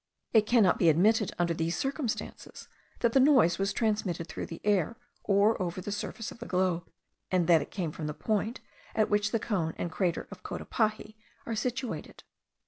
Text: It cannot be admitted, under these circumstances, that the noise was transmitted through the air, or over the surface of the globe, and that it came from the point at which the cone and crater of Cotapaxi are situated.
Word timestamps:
It 0.33 0.47
cannot 0.47 0.79
be 0.79 0.89
admitted, 0.89 1.31
under 1.37 1.53
these 1.53 1.77
circumstances, 1.77 2.67
that 3.01 3.13
the 3.13 3.19
noise 3.19 3.59
was 3.59 3.71
transmitted 3.71 4.25
through 4.27 4.47
the 4.47 4.59
air, 4.63 4.97
or 5.23 5.61
over 5.61 5.79
the 5.79 5.91
surface 5.91 6.31
of 6.31 6.39
the 6.39 6.47
globe, 6.47 6.89
and 7.29 7.45
that 7.45 7.61
it 7.61 7.69
came 7.69 7.91
from 7.91 8.07
the 8.07 8.15
point 8.15 8.61
at 8.95 9.11
which 9.11 9.29
the 9.29 9.37
cone 9.39 9.75
and 9.77 9.91
crater 9.91 10.27
of 10.31 10.41
Cotapaxi 10.41 11.17
are 11.45 11.53
situated. 11.55 12.23